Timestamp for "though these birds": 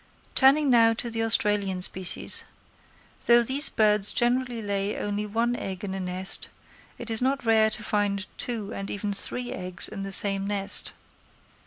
3.27-4.11